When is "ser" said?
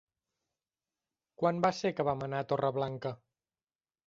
1.81-1.93